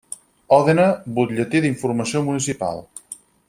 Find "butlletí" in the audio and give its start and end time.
1.19-1.61